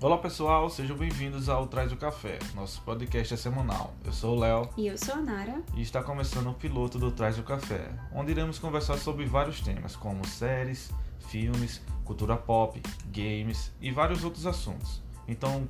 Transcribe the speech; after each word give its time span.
Olá 0.00 0.16
pessoal, 0.16 0.70
sejam 0.70 0.96
bem-vindos 0.96 1.48
ao 1.48 1.66
Traz 1.66 1.90
o 1.90 1.96
Café, 1.96 2.38
nosso 2.54 2.80
podcast 2.82 3.34
é 3.34 3.36
semanal. 3.36 3.92
Eu 4.04 4.12
sou 4.12 4.36
o 4.36 4.38
Léo 4.38 4.70
E 4.76 4.86
eu 4.86 4.96
sou 4.96 5.16
a 5.16 5.20
Nara. 5.20 5.60
e 5.74 5.82
está 5.82 6.00
começando 6.02 6.48
o 6.50 6.54
piloto 6.54 7.00
do 7.00 7.10
Traz 7.10 7.36
o 7.36 7.42
Café, 7.42 7.90
onde 8.14 8.30
iremos 8.30 8.60
conversar 8.60 8.96
sobre 8.98 9.24
vários 9.24 9.60
temas 9.60 9.96
como 9.96 10.24
séries, 10.24 10.90
filmes, 11.28 11.82
cultura 12.04 12.36
pop, 12.36 12.80
games 13.12 13.72
e 13.80 13.90
vários 13.90 14.22
outros 14.22 14.46
assuntos. 14.46 15.02
Então, 15.26 15.66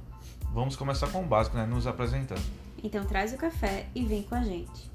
vamos 0.53 0.77
começar 0.77 1.07
com 1.09 1.23
o 1.23 1.27
básico, 1.27 1.57
né? 1.57 1.65
Nos 1.65 1.87
apresentando. 1.87 2.45
Então 2.85 3.05
traz 3.07 3.33
o 3.33 3.39
café 3.39 3.87
e 3.95 4.05
vem 4.05 4.23
com 4.25 4.35
a 4.35 4.43
gente. 4.43 4.91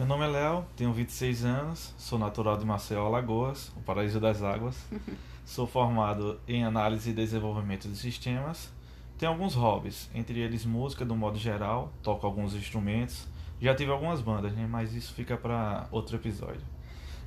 Meu 0.00 0.06
nome 0.06 0.24
é 0.24 0.28
Léo, 0.28 0.64
tenho 0.74 0.94
26 0.94 1.44
anos, 1.44 1.94
sou 1.98 2.18
natural 2.18 2.56
de 2.56 2.64
Maceió, 2.64 3.04
Alagoas, 3.04 3.70
o 3.76 3.82
paraíso 3.82 4.18
das 4.18 4.42
águas. 4.42 4.88
Sou 5.44 5.66
formado 5.66 6.40
em 6.48 6.64
análise 6.64 7.10
e 7.10 7.12
desenvolvimento 7.12 7.86
de 7.86 7.94
sistemas. 7.94 8.72
Tenho 9.18 9.30
alguns 9.30 9.54
hobbies, 9.54 10.08
entre 10.14 10.40
eles 10.40 10.64
música 10.64 11.04
do 11.04 11.14
modo 11.14 11.38
geral, 11.38 11.92
toco 12.02 12.26
alguns 12.26 12.54
instrumentos. 12.54 13.28
Já 13.60 13.74
tive 13.74 13.90
algumas 13.90 14.22
bandas, 14.22 14.54
né? 14.54 14.66
mas 14.66 14.94
isso 14.94 15.12
fica 15.12 15.36
para 15.36 15.86
outro 15.90 16.16
episódio. 16.16 16.62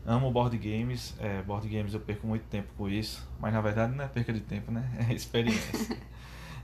Amo 0.03 0.31
board 0.31 0.57
games, 0.57 1.13
é, 1.19 1.43
board 1.43 1.69
games 1.69 1.93
eu 1.93 1.99
perco 1.99 2.25
muito 2.25 2.45
tempo 2.45 2.69
com 2.75 2.89
isso, 2.89 3.23
mas 3.39 3.53
na 3.53 3.61
verdade 3.61 3.95
não 3.95 4.03
é 4.03 4.07
perca 4.07 4.33
de 4.33 4.39
tempo, 4.39 4.71
né? 4.71 4.89
É 5.07 5.13
experiência. 5.13 5.95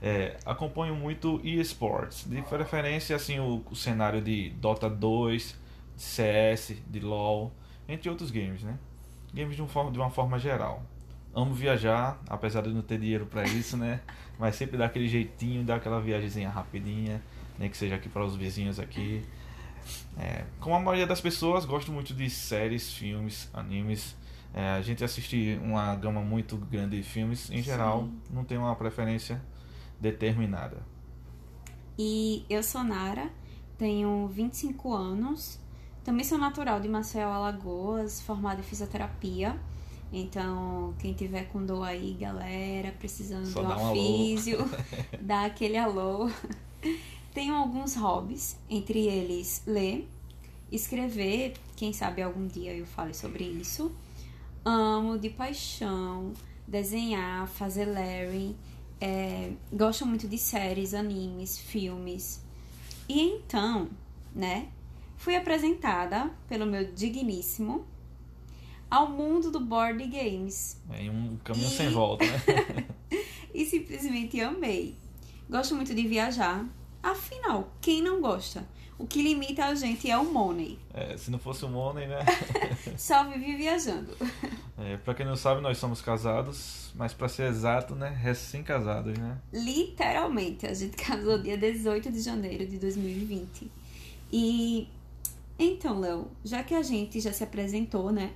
É, 0.02 0.38
acompanho 0.46 0.96
muito 0.96 1.42
eSports, 1.44 2.24
de 2.24 2.40
preferência 2.40 3.14
assim 3.14 3.38
o, 3.38 3.62
o 3.70 3.76
cenário 3.76 4.22
de 4.22 4.48
Dota 4.58 4.88
2, 4.88 5.54
de 5.96 6.02
CS, 6.02 6.74
de 6.86 7.00
LoL, 7.00 7.52
entre 7.88 8.08
outros 8.08 8.30
games, 8.30 8.62
né? 8.62 8.78
Games 9.32 9.56
de, 9.56 9.62
um 9.62 9.68
forma, 9.68 9.90
de 9.90 9.98
uma 9.98 10.10
forma 10.10 10.38
geral. 10.38 10.82
Amo 11.34 11.54
viajar, 11.54 12.20
apesar 12.28 12.62
de 12.62 12.70
não 12.70 12.82
ter 12.82 12.98
dinheiro 12.98 13.26
para 13.26 13.44
isso, 13.44 13.76
né? 13.76 14.00
Mas 14.38 14.56
sempre 14.56 14.76
dá 14.76 14.86
aquele 14.86 15.06
jeitinho, 15.06 15.62
dá 15.64 15.76
aquela 15.76 16.00
viagemzinha 16.00 16.48
rapidinha, 16.48 17.22
nem 17.58 17.68
que 17.68 17.76
seja 17.76 17.94
aqui 17.94 18.08
para 18.08 18.24
os 18.24 18.34
vizinhos 18.34 18.80
aqui. 18.80 19.24
É, 20.18 20.44
como 20.58 20.74
a 20.74 20.80
maioria 20.80 21.06
das 21.06 21.20
pessoas, 21.20 21.64
gosto 21.64 21.92
muito 21.92 22.14
de 22.14 22.28
séries, 22.28 22.92
filmes, 22.92 23.48
animes. 23.52 24.16
É, 24.52 24.70
a 24.70 24.82
gente 24.82 25.04
assiste 25.04 25.58
uma 25.62 25.94
gama 25.94 26.20
muito 26.20 26.56
grande 26.56 26.96
de 26.96 27.02
filmes. 27.02 27.50
Em 27.50 27.62
geral, 27.62 28.02
Sim. 28.02 28.20
não 28.30 28.44
tem 28.44 28.58
uma 28.58 28.74
preferência 28.74 29.40
determinada. 30.00 30.78
E 31.98 32.44
eu 32.48 32.62
sou 32.62 32.82
Nara, 32.82 33.30
tenho 33.78 34.26
25 34.28 34.92
anos. 34.92 35.60
Também 36.04 36.24
sou 36.24 36.38
natural 36.38 36.80
de 36.80 36.88
Maceió, 36.88 37.28
Alagoas, 37.28 38.20
formada 38.22 38.60
em 38.60 38.64
fisioterapia. 38.64 39.58
Então, 40.12 40.94
quem 40.98 41.12
tiver 41.12 41.44
com 41.44 41.64
dor 41.64 41.84
aí, 41.84 42.14
galera, 42.14 42.92
precisando 42.98 43.46
Só 43.46 43.62
de 43.62 43.68
dá 43.68 43.76
um 43.76 43.80
um 43.80 43.86
alô. 43.86 43.90
ofísio, 43.92 44.58
dá 45.20 45.44
aquele 45.44 45.76
alô. 45.76 46.28
Tenho 47.32 47.54
alguns 47.54 47.94
hobbies, 47.94 48.56
entre 48.68 49.06
eles 49.06 49.62
ler, 49.66 50.08
escrever, 50.72 51.54
quem 51.76 51.92
sabe 51.92 52.22
algum 52.22 52.46
dia 52.46 52.74
eu 52.74 52.84
fale 52.86 53.14
sobre 53.14 53.44
isso. 53.44 53.92
Amo 54.64 55.16
de 55.16 55.30
paixão 55.30 56.32
desenhar, 56.66 57.46
fazer 57.48 57.84
lettering. 57.84 58.56
É, 59.00 59.52
gosto 59.72 60.06
muito 60.06 60.28
de 60.28 60.38
séries, 60.38 60.92
animes, 60.94 61.58
filmes. 61.58 62.40
E 63.08 63.20
então, 63.20 63.88
né, 64.34 64.68
fui 65.20 65.36
apresentada 65.36 66.30
pelo 66.48 66.64
meu 66.64 66.92
digníssimo 66.94 67.86
ao 68.90 69.06
mundo 69.10 69.50
do 69.50 69.60
board 69.60 70.02
games 70.06 70.80
É 70.90 71.10
um 71.10 71.36
caminho 71.44 71.66
E- 71.68 71.70
sem 71.76 71.90
volta, 71.90 72.24
né? 72.24 72.86
e 73.54 73.66
simplesmente 73.66 74.40
amei. 74.40 74.96
Gosto 75.48 75.74
muito 75.74 75.94
de 75.94 76.08
viajar. 76.08 76.64
Afinal, 77.02 77.70
quem 77.82 78.00
não 78.02 78.20
gosta? 78.22 78.66
O 78.98 79.06
que 79.06 79.22
limita 79.22 79.66
a 79.66 79.74
gente 79.74 80.10
é 80.10 80.16
o 80.16 80.24
money. 80.24 80.78
É, 80.94 81.16
se 81.18 81.30
não 81.30 81.38
fosse 81.38 81.64
o 81.66 81.68
Money, 81.68 82.06
né? 82.06 82.18
Só 82.96 83.24
vive 83.24 83.56
viajando. 83.56 84.16
É, 84.82 84.96
pra 84.96 85.12
quem 85.12 85.26
não 85.26 85.36
sabe, 85.36 85.60
nós 85.60 85.76
somos 85.76 86.00
casados, 86.00 86.90
mas 86.94 87.12
pra 87.12 87.28
ser 87.28 87.50
exato, 87.50 87.94
né? 87.94 88.08
Recém-casados, 88.08 89.12
né? 89.18 89.36
Literalmente, 89.52 90.66
a 90.66 90.72
gente 90.72 90.96
casou 90.96 91.36
dia 91.36 91.58
18 91.58 92.10
de 92.10 92.18
janeiro 92.22 92.66
de 92.66 92.78
2020. 92.78 93.70
E 94.32 94.88
então, 95.64 96.00
Léo, 96.00 96.30
já 96.44 96.62
que 96.62 96.74
a 96.74 96.82
gente 96.82 97.20
já 97.20 97.32
se 97.32 97.44
apresentou, 97.44 98.10
né? 98.10 98.32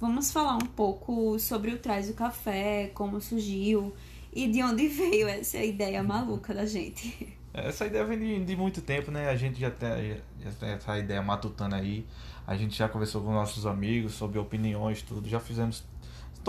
Vamos 0.00 0.30
falar 0.30 0.54
um 0.54 0.66
pouco 0.66 1.38
sobre 1.38 1.72
o 1.72 1.78
Traz 1.78 2.08
o 2.08 2.14
Café, 2.14 2.90
como 2.94 3.20
surgiu 3.20 3.92
e 4.32 4.46
de 4.46 4.62
onde 4.62 4.86
veio 4.88 5.26
essa 5.26 5.58
ideia 5.58 6.02
maluca 6.02 6.54
da 6.54 6.64
gente. 6.64 7.36
Essa 7.52 7.86
ideia 7.86 8.04
vem 8.04 8.18
de, 8.18 8.44
de 8.44 8.56
muito 8.56 8.80
tempo, 8.80 9.10
né? 9.10 9.28
A 9.28 9.34
gente 9.34 9.58
já 9.58 9.70
tem, 9.70 10.20
já 10.40 10.50
tem 10.52 10.68
essa 10.70 10.98
ideia 10.98 11.20
matutando 11.20 11.74
aí. 11.74 12.06
A 12.46 12.56
gente 12.56 12.76
já 12.76 12.88
conversou 12.88 13.22
com 13.22 13.32
nossos 13.32 13.66
amigos 13.66 14.14
sobre 14.14 14.38
opiniões, 14.38 15.02
tudo. 15.02 15.28
Já 15.28 15.40
fizemos 15.40 15.84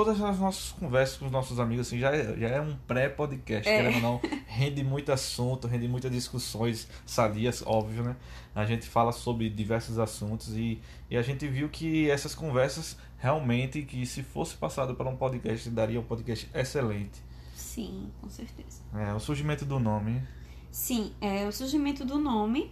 todas 0.06 0.22
as 0.22 0.40
nossas 0.40 0.72
conversas 0.72 1.18
com 1.18 1.26
os 1.26 1.32
nossos 1.32 1.60
amigos, 1.60 1.88
assim, 1.88 2.00
já 2.00 2.16
é, 2.16 2.38
já 2.38 2.48
é 2.48 2.62
um 2.62 2.74
pré-podcast, 2.88 3.68
É. 3.68 3.84
querendo 3.84 3.96
ou 3.96 4.02
não. 4.02 4.22
Rende 4.48 4.82
muito 4.82 5.12
assunto, 5.12 5.68
rende 5.68 5.90
muitas 5.90 6.10
discussões 6.10 6.88
sadias, 7.06 7.62
óbvio, 7.66 8.04
né? 8.04 8.16
A 8.56 8.66
gente 8.66 8.88
fala 8.88 9.12
sobre 9.12 9.50
diversos 9.50 10.00
assuntos 10.00 10.56
e, 10.56 10.82
e 11.10 11.18
a 11.18 11.22
gente 11.22 11.46
viu 11.50 11.68
que 11.68 12.10
essas 12.10 12.34
conversas 12.34 12.98
realmente, 13.18 13.82
que 13.82 14.06
se 14.06 14.24
fosse 14.24 14.56
passado 14.56 14.96
para 14.96 15.10
um 15.10 15.18
podcast, 15.18 15.70
daria 15.70 16.00
um 16.00 16.04
podcast 16.04 16.50
excelente. 16.54 17.22
Sim, 17.54 18.10
com 18.22 18.30
certeza. 18.30 18.82
É, 18.96 19.14
o 19.14 19.20
surgimento 19.20 19.66
do 19.66 19.80
nome. 19.80 20.22
Sim, 20.72 21.12
é 21.20 21.46
o 21.46 21.52
surgimento 21.52 22.06
do 22.06 22.18
nome 22.18 22.72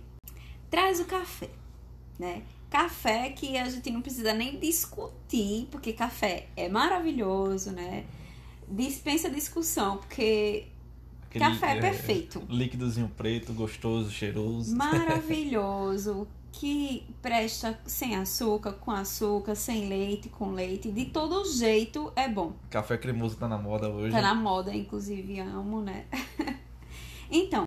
traz 0.69 1.01
o 1.01 1.05
café, 1.05 1.49
né? 2.17 2.43
Café 2.69 3.29
que 3.29 3.57
a 3.57 3.69
gente 3.69 3.89
não 3.89 4.01
precisa 4.01 4.33
nem 4.33 4.59
discutir, 4.59 5.67
porque 5.71 5.93
café 5.93 6.47
é 6.55 6.67
maravilhoso, 6.67 7.71
né? 7.71 8.05
Dispensa 8.67 9.29
discussão, 9.29 9.97
porque 9.97 10.67
aquele, 11.29 11.45
café 11.45 11.77
é 11.77 11.79
perfeito. 11.79 12.43
Líquidozinho 12.49 13.09
preto, 13.15 13.53
gostoso, 13.53 14.11
cheiroso. 14.11 14.75
maravilhoso, 14.75 16.27
que 16.51 17.05
presta 17.21 17.79
sem 17.85 18.15
açúcar, 18.15 18.73
com 18.73 18.91
açúcar, 18.91 19.55
sem 19.55 19.87
leite, 19.87 20.27
com 20.27 20.51
leite, 20.51 20.91
de 20.91 21.05
todo 21.05 21.45
jeito 21.45 22.11
é 22.17 22.27
bom. 22.27 22.53
Café 22.69 22.97
cremoso 22.97 23.37
tá 23.37 23.47
na 23.47 23.57
moda 23.57 23.89
hoje. 23.89 24.11
Tá 24.11 24.21
na 24.21 24.35
moda, 24.35 24.75
inclusive, 24.75 25.39
amo, 25.39 25.81
né? 25.81 26.05
então, 27.31 27.63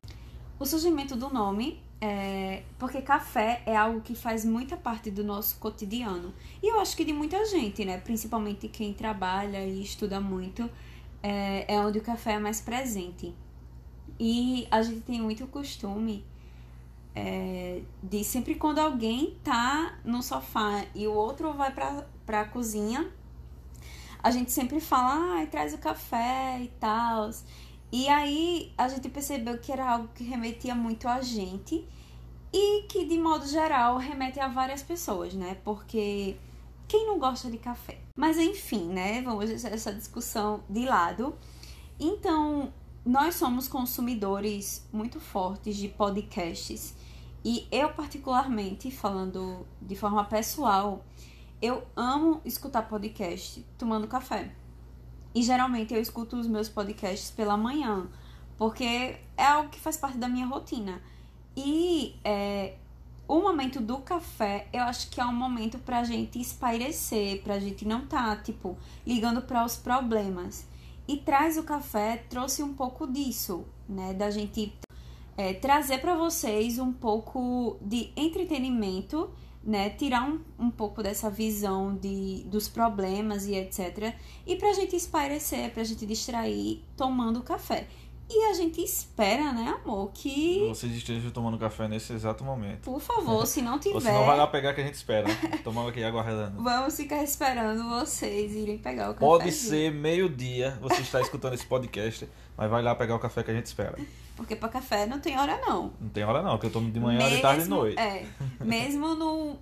o 0.58 0.66
surgimento 0.66 1.16
do 1.16 1.30
nome 1.30 1.80
é 2.00 2.62
porque 2.78 3.02
café 3.02 3.62
é 3.66 3.76
algo 3.76 4.00
que 4.00 4.14
faz 4.14 4.44
muita 4.44 4.76
parte 4.76 5.10
do 5.10 5.22
nosso 5.22 5.58
cotidiano. 5.58 6.32
E 6.62 6.72
eu 6.72 6.80
acho 6.80 6.96
que 6.96 7.04
de 7.04 7.12
muita 7.12 7.44
gente, 7.46 7.84
né? 7.84 7.98
Principalmente 7.98 8.68
quem 8.68 8.94
trabalha 8.94 9.64
e 9.64 9.82
estuda 9.82 10.20
muito, 10.20 10.68
é, 11.22 11.74
é 11.74 11.80
onde 11.80 11.98
o 11.98 12.02
café 12.02 12.32
é 12.32 12.38
mais 12.38 12.60
presente. 12.60 13.34
E 14.18 14.66
a 14.70 14.82
gente 14.82 15.00
tem 15.00 15.20
muito 15.20 15.46
costume 15.46 16.24
é, 17.14 17.82
de 18.02 18.24
sempre 18.24 18.54
quando 18.54 18.78
alguém 18.78 19.36
tá 19.42 19.98
no 20.04 20.22
sofá 20.22 20.84
e 20.94 21.06
o 21.06 21.12
outro 21.12 21.52
vai 21.52 21.72
pra, 21.72 22.06
pra 22.24 22.44
cozinha, 22.44 23.10
a 24.22 24.30
gente 24.30 24.52
sempre 24.52 24.80
fala, 24.80 25.36
ai, 25.36 25.46
traz 25.46 25.72
o 25.74 25.78
café 25.78 26.60
e 26.60 26.68
tal. 26.78 27.30
E 27.92 28.08
aí 28.08 28.72
a 28.78 28.88
gente 28.88 29.08
percebeu 29.08 29.58
que 29.58 29.72
era 29.72 29.88
algo 29.90 30.08
que 30.14 30.24
remetia 30.24 30.74
muito 30.74 31.08
a 31.08 31.20
gente 31.20 31.86
e 32.52 32.82
que, 32.82 33.04
de 33.04 33.18
modo 33.18 33.46
geral, 33.46 33.96
remete 33.96 34.38
a 34.38 34.48
várias 34.48 34.82
pessoas, 34.82 35.34
né? 35.34 35.56
Porque 35.64 36.36
quem 36.86 37.06
não 37.06 37.18
gosta 37.18 37.50
de 37.50 37.58
café? 37.58 37.98
Mas 38.16 38.38
enfim, 38.38 38.88
né? 38.88 39.22
Vamos 39.22 39.48
deixar 39.48 39.72
essa 39.72 39.92
discussão 39.92 40.62
de 40.68 40.84
lado. 40.84 41.34
Então, 41.98 42.72
nós 43.04 43.34
somos 43.34 43.68
consumidores 43.68 44.86
muito 44.92 45.20
fortes 45.20 45.76
de 45.76 45.88
podcasts 45.88 46.94
e 47.44 47.66
eu, 47.70 47.90
particularmente, 47.92 48.90
falando 48.90 49.66
de 49.80 49.96
forma 49.96 50.24
pessoal, 50.24 51.04
eu 51.62 51.82
amo 51.96 52.40
escutar 52.44 52.82
podcast 52.82 53.64
tomando 53.78 54.06
café. 54.06 54.54
E 55.34 55.42
geralmente 55.42 55.94
eu 55.94 56.00
escuto 56.00 56.36
os 56.36 56.46
meus 56.46 56.68
podcasts 56.68 57.30
pela 57.30 57.56
manhã, 57.56 58.08
porque 58.56 59.16
é 59.36 59.44
algo 59.44 59.68
que 59.68 59.80
faz 59.80 59.96
parte 59.96 60.18
da 60.18 60.28
minha 60.28 60.46
rotina. 60.46 61.00
E 61.56 62.16
é, 62.24 62.74
o 63.28 63.40
momento 63.40 63.80
do 63.80 63.98
café, 63.98 64.66
eu 64.72 64.82
acho 64.82 65.08
que 65.08 65.20
é 65.20 65.24
um 65.24 65.32
momento 65.32 65.78
pra 65.78 66.02
gente 66.02 66.40
espairecer, 66.40 67.42
pra 67.42 67.60
gente 67.60 67.86
não 67.86 68.06
tá, 68.06 68.36
tipo, 68.36 68.76
ligando 69.06 69.42
para 69.42 69.64
os 69.64 69.76
problemas. 69.76 70.66
E 71.06 71.16
traz 71.16 71.56
o 71.56 71.62
café 71.62 72.24
trouxe 72.28 72.62
um 72.62 72.74
pouco 72.74 73.06
disso, 73.06 73.64
né? 73.88 74.14
Da 74.14 74.30
gente 74.30 74.72
é, 75.36 75.54
trazer 75.54 75.98
para 75.98 76.14
vocês 76.14 76.78
um 76.78 76.92
pouco 76.92 77.76
de 77.80 78.10
entretenimento 78.16 79.30
né? 79.62 79.90
Tirar 79.90 80.28
um, 80.28 80.40
um 80.58 80.70
pouco 80.70 81.02
dessa 81.02 81.28
visão 81.30 81.94
de, 81.94 82.44
dos 82.46 82.68
problemas 82.68 83.46
e 83.46 83.54
etc. 83.54 84.14
E 84.46 84.56
pra 84.56 84.72
gente 84.72 84.96
espairecer, 84.96 85.70
pra 85.72 85.84
gente 85.84 86.06
distrair 86.06 86.82
tomando 86.96 87.42
café. 87.42 87.86
E 88.32 88.44
a 88.44 88.54
gente 88.54 88.80
espera, 88.80 89.52
né, 89.52 89.76
amor, 89.82 90.12
que. 90.14 90.64
Vocês 90.68 90.94
estejam 90.94 91.32
tomando 91.32 91.58
café 91.58 91.88
nesse 91.88 92.12
exato 92.12 92.44
momento. 92.44 92.82
Por 92.82 93.00
favor, 93.00 93.44
se 93.44 93.60
não 93.60 93.76
tiver. 93.76 93.96
Ou 93.96 94.00
senão 94.00 94.24
vai 94.24 94.36
lá 94.36 94.46
pegar 94.46 94.72
que 94.72 94.80
a 94.80 94.84
gente 94.84 94.94
espera. 94.94 95.26
Tomar 95.64 95.88
aqui 95.88 96.04
aguardando. 96.04 96.54
Vamos 96.62 96.96
ficar 96.96 97.24
esperando 97.24 97.88
vocês 97.88 98.54
irem 98.54 98.78
pegar 98.78 99.10
o 99.10 99.14
café. 99.14 99.26
Pode 99.26 99.50
ser 99.50 99.92
meio-dia 99.92 100.78
você 100.80 101.00
está 101.00 101.20
escutando 101.20 101.54
esse 101.54 101.66
podcast, 101.66 102.28
mas 102.56 102.70
vai 102.70 102.80
lá 102.80 102.94
pegar 102.94 103.16
o 103.16 103.18
café 103.18 103.42
que 103.42 103.50
a 103.50 103.54
gente 103.54 103.66
espera. 103.66 103.98
Porque 104.40 104.56
pra 104.56 104.70
café 104.70 105.04
não 105.04 105.20
tem 105.20 105.38
hora, 105.38 105.60
não. 105.60 105.92
Não 106.00 106.08
tem 106.08 106.24
hora, 106.24 106.40
não, 106.40 106.52
porque 106.52 106.68
eu 106.68 106.70
tomo 106.70 106.90
de 106.90 106.98
manhã, 106.98 107.18
mesmo, 107.18 107.36
de 107.36 107.42
tarde 107.42 107.60
e 107.60 107.64
de 107.64 107.68
noite. 107.68 108.00
É. 108.00 108.26
Mesmo 108.58 109.14
no, 109.14 109.58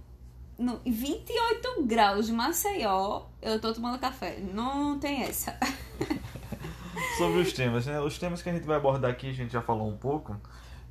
no 0.57 0.81
28 0.87 1.83
graus 1.83 2.27
de 2.27 2.33
Maceió, 2.33 3.23
eu 3.43 3.61
tô 3.61 3.73
tomando 3.73 3.99
café. 3.99 4.39
Não 4.39 4.97
tem 5.01 5.25
essa. 5.25 5.59
sobre 7.19 7.41
os 7.41 7.53
temas, 7.53 7.87
né? 7.87 8.01
Os 8.01 8.17
temas 8.21 8.41
que 8.41 8.49
a 8.49 8.53
gente 8.53 8.65
vai 8.65 8.77
abordar 8.77 9.11
aqui, 9.11 9.29
a 9.29 9.33
gente 9.33 9.53
já 9.53 9.61
falou 9.61 9.89
um 9.89 9.97
pouco, 9.97 10.41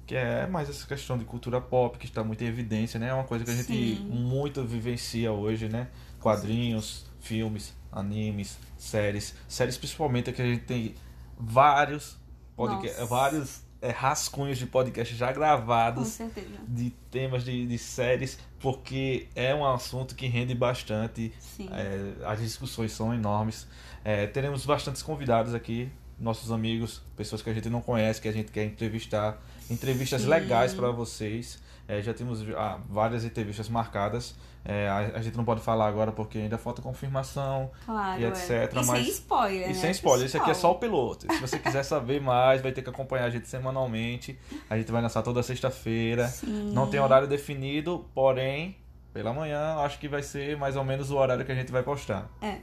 que 0.06 0.18
é 0.18 0.46
mais 0.48 0.70
essa 0.70 0.86
questão 0.86 1.18
de 1.18 1.24
cultura 1.24 1.62
pop, 1.62 1.98
que 1.98 2.08
está 2.08 2.22
muito 2.26 2.44
em 2.44 2.48
evidência, 2.48 3.00
né? 3.00 3.08
É 3.08 3.14
uma 3.14 3.24
coisa 3.24 3.46
que 3.46 3.52
a 3.52 3.56
gente 3.56 3.68
Sim. 3.68 4.06
muito 4.10 4.66
vivencia 4.66 5.32
hoje, 5.32 5.70
né? 5.70 5.88
Quadrinhos, 6.20 7.06
filmes, 7.22 7.74
animes, 7.90 8.60
séries. 8.78 9.34
Séries 9.48 9.78
principalmente 9.78 10.30
que 10.34 10.42
a 10.42 10.46
gente 10.46 10.66
tem 10.66 10.94
vários 11.40 12.18
podcasts, 12.54 13.08
vários 13.08 13.67
é, 13.82 13.90
rascunhos 13.90 14.58
de 14.58 14.66
podcast 14.66 15.16
já 15.16 15.32
gravados 15.32 16.20
de 16.68 16.90
temas 17.12 17.44
de, 17.44 17.66
de 17.66 17.78
séries, 17.78 18.40
porque 18.60 19.28
é 19.36 19.54
um 19.54 19.66
assunto 19.66 20.16
que 20.16 20.28
rende 20.28 20.56
bastante. 20.56 21.32
É, 21.72 22.26
as 22.26 22.40
discussões 22.40 22.92
são 22.92 23.14
enormes. 23.14 23.68
É, 24.04 24.28
teremos 24.28 24.66
bastantes 24.66 25.02
convidados 25.02 25.54
aqui 25.54 25.92
nossos 26.20 26.52
amigos, 26.52 27.02
pessoas 27.16 27.42
que 27.42 27.50
a 27.50 27.54
gente 27.54 27.70
não 27.70 27.82
conhece, 27.82 28.20
que 28.20 28.28
a 28.28 28.32
gente 28.32 28.52
quer 28.52 28.66
entrevistar. 28.66 29.42
Entrevistas 29.70 30.22
Sim. 30.24 30.30
legais 30.30 30.74
para 30.74 30.90
vocês. 30.90 31.60
É, 31.88 32.02
já 32.02 32.14
temos 32.14 32.44
ah, 32.56 32.80
várias 32.90 33.24
entrevistas 33.24 33.70
marcadas. 33.70 34.36
É, 34.66 34.90
a, 34.90 34.98
a, 35.18 35.22
gente 35.22 35.38
não 35.38 35.46
pode 35.46 35.62
falar 35.62 35.88
agora 35.88 36.12
porque 36.12 36.38
ainda 36.38 36.58
falta 36.58 36.82
confirmação 36.82 37.72
claro, 37.86 38.22
e 38.22 38.26
etc. 38.26 38.50
É. 38.50 38.70
E 38.72 38.76
mas... 38.76 38.88
sem 38.88 39.08
spoiler. 39.08 39.64
E 39.64 39.68
né? 39.68 39.74
sem 39.74 39.92
spoiler. 39.92 40.26
Esse 40.26 40.38
aqui 40.38 40.52
é 40.52 40.54
só 40.54 40.72
o 40.72 40.76
piloto. 40.76 41.32
Se 41.34 41.40
você 41.40 41.58
quiser 41.58 41.84
saber 41.84 42.20
mais, 42.20 42.62
vai 42.62 42.74
ter 42.74 42.82
que 42.82 42.90
acompanhar 42.90 43.26
a 43.26 43.30
gente 43.30 43.48
semanalmente. 43.48 44.38
A 44.70 44.78
gente 44.78 44.92
vai 44.92 45.02
lançar 45.02 45.24
toda 45.24 45.42
sexta-feira. 45.42 46.32
Não 46.44 46.88
tem 46.90 47.00
horário 47.00 47.28
definido, 47.28 48.06
porém, 48.14 48.76
pela 49.14 49.32
manhã, 49.32 49.78
acho 49.78 49.98
que 50.00 50.10
vai 50.10 50.22
ser 50.22 50.58
mais 50.58 50.76
ou 50.76 50.84
menos 50.84 51.10
o 51.10 51.16
horário 51.16 51.46
que 51.46 51.52
a 51.52 51.56
gente 51.56 51.72
vai 51.72 51.84
postar. 51.84 52.30
É. 52.42 52.58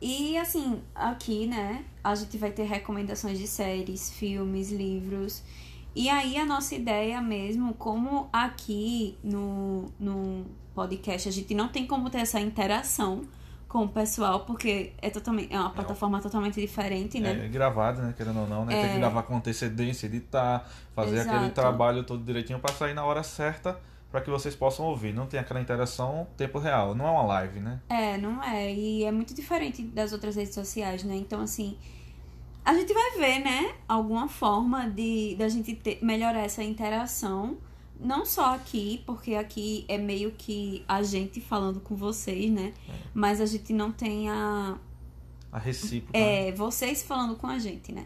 E 0.00 0.36
assim, 0.36 0.82
aqui, 0.94 1.46
né, 1.46 1.84
a 2.02 2.14
gente 2.14 2.36
vai 2.36 2.50
ter 2.50 2.64
recomendações 2.64 3.38
de 3.38 3.46
séries, 3.46 4.10
filmes, 4.10 4.70
livros. 4.70 5.42
E 5.96 6.10
aí 6.10 6.36
a 6.36 6.44
nossa 6.44 6.74
ideia 6.74 7.22
mesmo, 7.22 7.72
como 7.72 8.28
aqui 8.30 9.16
no, 9.24 9.90
no 9.98 10.44
podcast 10.74 11.26
a 11.26 11.32
gente 11.32 11.54
não 11.54 11.68
tem 11.68 11.86
como 11.86 12.10
ter 12.10 12.18
essa 12.18 12.38
interação 12.38 13.22
com 13.66 13.84
o 13.84 13.88
pessoal, 13.88 14.40
porque 14.40 14.92
é 15.00 15.08
totalmente 15.08 15.50
é 15.50 15.58
uma 15.58 15.70
plataforma 15.70 16.18
é, 16.18 16.20
totalmente 16.20 16.60
diferente, 16.60 17.18
né? 17.18 17.46
É 17.46 17.48
gravado, 17.48 18.02
né? 18.02 18.14
Querendo 18.14 18.40
ou 18.40 18.46
não, 18.46 18.66
né? 18.66 18.78
É... 18.78 18.82
Tem 18.82 18.92
que 18.92 18.98
gravar 18.98 19.22
com 19.22 19.38
antecedência, 19.38 20.06
editar, 20.06 20.68
fazer 20.94 21.16
Exato. 21.16 21.34
aquele 21.34 21.50
trabalho 21.52 22.04
todo 22.04 22.22
direitinho 22.22 22.58
para 22.58 22.74
sair 22.74 22.92
na 22.92 23.04
hora 23.04 23.22
certa 23.22 23.80
para 24.12 24.20
que 24.20 24.30
vocês 24.30 24.54
possam 24.54 24.84
ouvir. 24.84 25.14
Não 25.14 25.26
tem 25.26 25.40
aquela 25.40 25.60
interação 25.60 26.26
tempo 26.36 26.58
real. 26.58 26.94
Não 26.94 27.06
é 27.06 27.10
uma 27.10 27.24
live, 27.24 27.58
né? 27.58 27.80
É, 27.88 28.18
não 28.18 28.42
é. 28.42 28.70
E 28.70 29.02
é 29.02 29.10
muito 29.10 29.34
diferente 29.34 29.82
das 29.82 30.12
outras 30.12 30.36
redes 30.36 30.52
sociais, 30.54 31.02
né? 31.04 31.16
Então, 31.16 31.40
assim, 31.40 31.76
a 32.66 32.74
gente 32.74 32.92
vai 32.92 33.12
ver, 33.12 33.38
né? 33.38 33.74
Alguma 33.86 34.28
forma 34.28 34.90
de 34.90 35.36
da 35.38 35.48
gente 35.48 35.72
ter, 35.76 36.00
melhorar 36.02 36.40
essa 36.40 36.64
interação. 36.64 37.58
Não 37.98 38.26
só 38.26 38.56
aqui, 38.56 39.02
porque 39.06 39.36
aqui 39.36 39.84
é 39.88 39.96
meio 39.96 40.32
que 40.32 40.84
a 40.88 41.02
gente 41.04 41.40
falando 41.40 41.80
com 41.80 41.94
vocês, 41.94 42.50
né? 42.50 42.74
É. 42.88 42.92
Mas 43.14 43.40
a 43.40 43.46
gente 43.46 43.72
não 43.72 43.92
tem 43.92 44.28
a. 44.28 44.76
A 45.52 45.58
recíproca. 45.60 46.18
É, 46.18 46.50
vocês 46.52 47.04
falando 47.04 47.36
com 47.36 47.46
a 47.46 47.56
gente, 47.56 47.92
né? 47.92 48.04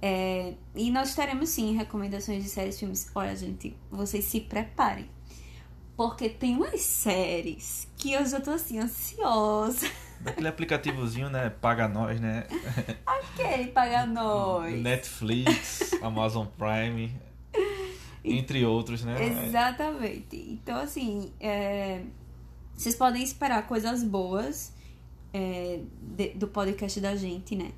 É, 0.00 0.54
e 0.74 0.90
nós 0.90 1.14
teremos 1.14 1.50
sim 1.50 1.76
recomendações 1.76 2.42
de 2.42 2.48
séries 2.48 2.76
e 2.76 2.78
filmes. 2.80 3.10
Olha, 3.14 3.36
gente, 3.36 3.76
vocês 3.90 4.24
se 4.24 4.40
preparem. 4.40 5.08
Porque 5.94 6.30
tem 6.30 6.56
umas 6.56 6.80
séries 6.80 7.86
que 7.98 8.12
eu 8.12 8.24
já 8.24 8.40
tô 8.40 8.52
assim, 8.52 8.78
ansiosa. 8.78 9.86
Daquele 10.22 10.48
aplicativozinho, 10.48 11.28
né? 11.28 11.50
Paga 11.50 11.88
Nós, 11.88 12.20
né? 12.20 12.46
Aquele 13.04 13.68
Paga 13.68 14.06
Nós. 14.06 14.80
Netflix, 14.80 15.92
Amazon 16.00 16.46
Prime, 16.46 17.12
entre 18.24 18.64
outros, 18.64 19.04
né? 19.04 19.46
Exatamente. 19.46 20.36
Então, 20.36 20.80
assim, 20.80 21.32
é... 21.40 22.02
vocês 22.74 22.94
podem 22.94 23.22
esperar 23.22 23.66
coisas 23.66 24.04
boas 24.04 24.72
é... 25.34 25.80
de... 26.00 26.28
do 26.30 26.46
podcast 26.46 27.00
da 27.00 27.16
gente, 27.16 27.56
né? 27.56 27.72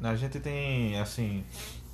A 0.00 0.14
gente 0.14 0.38
tem, 0.38 0.98
assim, 1.00 1.44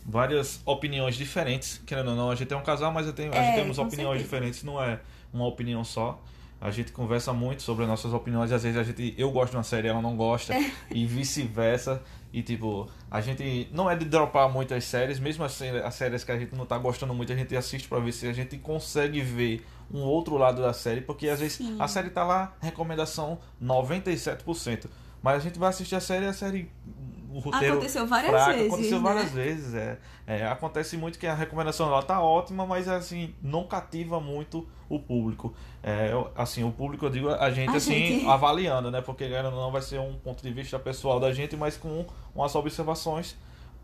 várias 0.05 0.61
opiniões 0.67 1.17
diferentes. 1.17 1.81
Querendo 1.87 2.11
ou 2.11 2.17
não, 2.17 2.31
a 2.31 2.35
gente 2.35 2.53
é 2.53 2.56
um 2.56 2.62
casal, 2.62 2.93
mas 2.93 3.06
eu 3.06 3.12
tenho, 3.12 3.33
é, 3.33 3.38
a 3.38 3.43
gente 3.44 3.55
temos 3.55 3.79
opiniões 3.79 4.21
certeza. 4.21 4.25
diferentes. 4.25 4.62
Não 4.62 4.83
é 4.83 5.00
uma 5.33 5.47
opinião 5.47 5.85
só. 5.85 6.21
A 6.61 6.71
gente 6.71 6.93
conversa 6.93 7.33
muito 7.33 7.62
sobre 7.62 7.85
as 7.85 7.89
nossas 7.89 8.12
opiniões, 8.12 8.53
às 8.53 8.62
vezes 8.62 8.79
a 8.79 8.83
gente 8.83 9.15
eu 9.17 9.31
gosto 9.31 9.53
de 9.53 9.57
uma 9.57 9.62
série, 9.62 9.89
ela 9.89 10.03
não 10.03 10.15
gosta 10.17 10.55
é. 10.55 10.71
e 10.93 11.07
vice-versa. 11.07 12.03
E 12.33 12.43
tipo, 12.43 12.89
a 13.11 13.21
gente 13.21 13.69
não 13.73 13.91
é 13.91 13.97
de 13.97 14.05
dropar 14.05 14.49
muitas 14.49 14.85
séries, 14.85 15.19
mesmo 15.19 15.43
as, 15.43 15.61
as 15.62 15.95
séries 15.95 16.23
que 16.23 16.31
a 16.31 16.39
gente 16.39 16.55
não 16.55 16.65
tá 16.65 16.79
gostando 16.79 17.12
muito, 17.12 17.33
a 17.33 17.37
gente 17.37 17.57
assiste 17.57 17.89
para 17.89 17.99
ver 17.99 18.12
se 18.12 18.29
a 18.29 18.33
gente 18.33 18.57
consegue 18.59 19.21
ver 19.21 19.67
um 19.93 20.03
outro 20.03 20.37
lado 20.37 20.62
da 20.62 20.73
série, 20.73 21.01
porque 21.01 21.29
às 21.29 21.41
vezes 21.41 21.57
Sim. 21.57 21.77
a 21.79 21.89
série 21.89 22.11
tá 22.11 22.23
lá, 22.23 22.55
recomendação 22.61 23.39
97%. 23.61 24.87
Mas 25.23 25.37
a 25.37 25.39
gente 25.41 25.59
vai 25.59 25.71
assistir 25.71 25.97
a 25.97 26.01
série 26.01 26.27
e 26.27 26.29
a 26.29 26.33
série 26.33 26.71
o 27.32 27.38
roteiro 27.38 27.75
aconteceu 27.75 28.06
várias 28.06 28.31
fraco, 28.31 28.53
vezes. 28.53 28.73
Aconteceu 28.73 28.99
né? 28.99 29.05
várias 29.05 29.31
vezes, 29.31 29.75
é. 29.75 29.99
é. 30.27 30.47
Acontece 30.47 30.97
muito 30.97 31.19
que 31.19 31.27
a 31.27 31.35
recomendação 31.35 31.88
lá 31.91 32.03
tá 32.03 32.21
ótima, 32.21 32.67
mas 32.67 32.88
assim, 32.88 33.35
não 33.43 33.65
cativa 33.65 34.21
muito 34.21 34.69
o 34.88 34.99
público. 34.99 35.55
É, 35.83 36.11
assim, 36.35 36.64
o 36.64 36.73
público, 36.73 37.07
eu 37.07 37.11
digo, 37.11 37.31
a 37.31 37.50
gente 37.50 37.71
a 37.71 37.76
assim, 37.76 37.93
gente... 37.93 38.26
avaliando, 38.28 38.90
né? 38.90 39.00
Porque 39.00 39.28
não 39.28 39.71
vai 39.71 39.83
ser 39.83 40.00
um 40.00 40.14
ponto 40.14 40.43
de 40.43 40.52
vista 40.52 40.78
pessoal 40.78 41.21
da 41.21 41.33
gente, 41.33 41.57
mas 41.57 41.76
com 41.76 42.05
umas 42.35 42.55
observações 42.55 43.37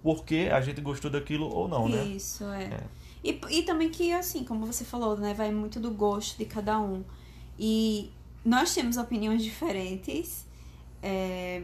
porque 0.02 0.49
a 0.52 0.61
gente 0.61 0.80
gostou 0.80 1.11
daquilo 1.11 1.52
ou 1.52 1.66
não, 1.66 1.88
né? 1.88 2.04
Isso, 2.04 2.44
é. 2.44 2.64
é. 2.64 2.80
E, 3.25 3.40
e 3.50 3.62
também 3.64 3.90
que, 3.90 4.12
assim, 4.12 4.44
como 4.44 4.64
você 4.64 4.85
falou, 4.85 5.16
né? 5.16 5.35
Vai 5.35 5.50
muito 5.50 5.80
do 5.80 5.90
gosto 5.90 6.38
de 6.38 6.44
cada 6.44 6.78
um. 6.78 7.02
E 7.59 8.12
nós 8.44 8.73
temos 8.73 8.97
opiniões 8.97 9.42
diferentes. 9.42 10.47
É, 11.02 11.62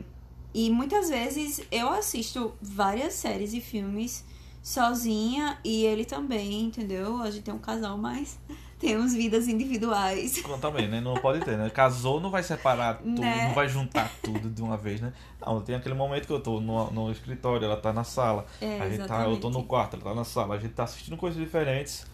e 0.54 0.70
muitas 0.70 1.08
vezes 1.08 1.62
eu 1.70 1.88
assisto 1.88 2.52
várias 2.60 3.14
séries 3.14 3.52
e 3.52 3.60
filmes 3.60 4.24
sozinha 4.62 5.58
e 5.64 5.84
ele 5.84 6.04
também, 6.04 6.62
entendeu? 6.62 7.20
A 7.20 7.30
gente 7.30 7.42
tem 7.42 7.52
um 7.52 7.58
casal, 7.58 7.98
mas 7.98 8.38
temos 8.78 9.12
vidas 9.12 9.48
individuais. 9.48 10.42
Também, 10.60 10.88
né? 10.88 11.00
Não 11.00 11.14
pode 11.14 11.44
ter, 11.44 11.56
né? 11.56 11.70
Casou, 11.70 12.20
não 12.20 12.30
vai 12.30 12.42
separar 12.42 12.98
tudo, 12.98 13.20
né? 13.20 13.46
não 13.48 13.54
vai 13.54 13.68
juntar 13.68 14.10
tudo 14.22 14.50
de 14.50 14.62
uma 14.62 14.76
vez, 14.76 15.00
né? 15.00 15.12
Não, 15.44 15.60
tem 15.60 15.74
aquele 15.74 15.94
momento 15.94 16.26
que 16.26 16.32
eu 16.32 16.40
tô 16.40 16.60
no, 16.60 16.90
no 16.90 17.10
escritório, 17.10 17.64
ela 17.64 17.76
tá 17.76 17.92
na 17.92 18.04
sala. 18.04 18.46
É, 18.60 18.80
a 18.80 18.88
gente 18.88 19.06
tá, 19.06 19.24
eu 19.24 19.38
tô 19.38 19.50
no 19.50 19.64
quarto, 19.64 19.94
ela 19.94 20.04
tá 20.04 20.14
na 20.14 20.24
sala. 20.24 20.54
A 20.54 20.58
gente 20.58 20.74
tá 20.74 20.84
assistindo 20.84 21.16
coisas 21.16 21.40
diferentes. 21.40 22.06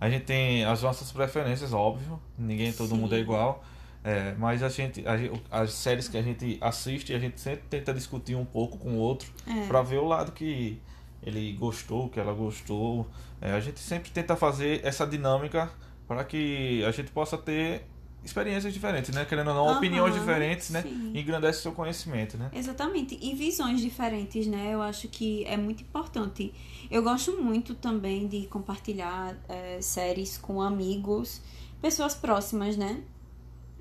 A 0.00 0.10
gente 0.10 0.24
tem 0.24 0.64
as 0.64 0.82
nossas 0.82 1.10
preferências, 1.10 1.72
óbvio. 1.72 2.20
Ninguém, 2.38 2.72
todo 2.72 2.90
Sim. 2.90 2.98
mundo 2.98 3.14
é 3.14 3.18
igual. 3.18 3.64
É, 4.06 4.36
mas 4.38 4.62
a 4.62 4.68
gente, 4.68 5.04
a, 5.04 5.62
as 5.62 5.72
séries 5.72 6.06
que 6.06 6.16
a 6.16 6.22
gente 6.22 6.58
assiste, 6.60 7.12
a 7.12 7.18
gente 7.18 7.40
sempre 7.40 7.64
tenta 7.68 7.92
discutir 7.92 8.36
um 8.36 8.44
pouco 8.44 8.78
com 8.78 8.90
o 8.90 8.98
outro 8.98 9.28
é. 9.44 9.66
para 9.66 9.82
ver 9.82 9.98
o 9.98 10.06
lado 10.06 10.30
que 10.30 10.80
ele 11.20 11.52
gostou, 11.54 12.08
que 12.08 12.20
ela 12.20 12.32
gostou. 12.32 13.08
É, 13.40 13.50
a 13.50 13.58
gente 13.58 13.80
sempre 13.80 14.12
tenta 14.12 14.36
fazer 14.36 14.80
essa 14.84 15.04
dinâmica 15.04 15.68
para 16.06 16.22
que 16.22 16.84
a 16.84 16.92
gente 16.92 17.10
possa 17.10 17.36
ter 17.36 17.84
experiências 18.24 18.72
diferentes, 18.72 19.12
né? 19.12 19.24
Querendo 19.24 19.48
ou 19.48 19.54
não, 19.54 19.66
uhum, 19.66 19.76
opiniões 19.76 20.14
diferentes, 20.14 20.70
né? 20.70 20.82
sim. 20.82 20.88
né? 21.12 21.20
Engrandece 21.20 21.58
o 21.58 21.62
seu 21.62 21.72
conhecimento, 21.72 22.38
né? 22.38 22.48
Exatamente. 22.54 23.18
E 23.20 23.34
visões 23.34 23.80
diferentes, 23.80 24.46
né? 24.46 24.70
Eu 24.72 24.82
acho 24.82 25.08
que 25.08 25.44
é 25.46 25.56
muito 25.56 25.82
importante. 25.82 26.54
Eu 26.88 27.02
gosto 27.02 27.42
muito 27.42 27.74
também 27.74 28.28
de 28.28 28.46
compartilhar 28.46 29.36
é, 29.48 29.80
séries 29.80 30.38
com 30.38 30.62
amigos, 30.62 31.42
pessoas 31.82 32.14
próximas, 32.14 32.76
né? 32.76 33.02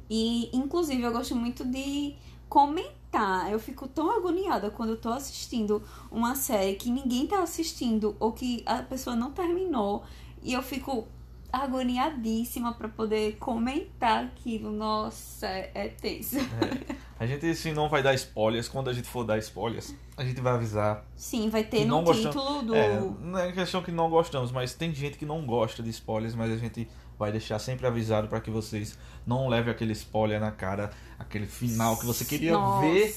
E, 0.09 0.49
inclusive, 0.55 1.01
eu 1.01 1.11
gosto 1.11 1.35
muito 1.35 1.63
de 1.65 2.15
comentar. 2.47 3.51
Eu 3.51 3.59
fico 3.59 3.87
tão 3.87 4.11
agoniada 4.11 4.69
quando 4.69 4.89
eu 4.89 4.97
tô 4.97 5.09
assistindo 5.09 5.81
uma 6.11 6.35
série 6.35 6.75
que 6.75 6.89
ninguém 6.89 7.27
tá 7.27 7.41
assistindo 7.41 8.15
ou 8.19 8.31
que 8.31 8.63
a 8.65 8.83
pessoa 8.83 9.15
não 9.15 9.31
terminou. 9.31 10.03
E 10.43 10.53
eu 10.53 10.61
fico 10.61 11.07
agoniadíssima 11.51 12.73
pra 12.73 12.89
poder 12.89 13.37
comentar 13.37 14.25
aquilo. 14.25 14.71
Nossa, 14.71 15.47
é 15.47 15.87
tenso. 15.87 16.37
É. 16.37 17.04
A 17.17 17.25
gente 17.25 17.45
assim, 17.45 17.71
não 17.71 17.87
vai 17.87 18.03
dar 18.03 18.13
spoilers. 18.13 18.67
Quando 18.67 18.89
a 18.89 18.93
gente 18.93 19.07
for 19.07 19.23
dar 19.23 19.37
spoilers, 19.37 19.95
a 20.17 20.23
gente 20.23 20.41
vai 20.41 20.53
avisar. 20.53 21.05
Sim, 21.15 21.49
vai 21.49 21.63
ter 21.63 21.85
no 21.85 22.03
título 22.13 22.61
do. 22.61 22.75
É, 22.75 22.99
não 23.21 23.39
é 23.39 23.51
questão 23.51 23.81
que 23.81 23.91
não 23.91 24.09
gostamos, 24.09 24.51
mas 24.51 24.73
tem 24.73 24.93
gente 24.93 25.17
que 25.17 25.25
não 25.25 25.45
gosta 25.45 25.81
de 25.81 25.89
spoilers, 25.89 26.35
mas 26.35 26.51
a 26.51 26.57
gente 26.57 26.87
vai 27.17 27.31
deixar 27.31 27.59
sempre 27.59 27.87
avisado 27.87 28.27
para 28.27 28.41
que 28.41 28.51
vocês 28.51 28.97
não 29.25 29.47
levem 29.47 29.71
aquele 29.71 29.93
spoiler 29.93 30.39
na 30.39 30.51
cara, 30.51 30.91
aquele 31.17 31.45
final 31.45 31.97
que 31.97 32.05
você 32.05 32.25
queria 32.25 32.51
Nossa. 32.51 32.81
ver 32.85 33.15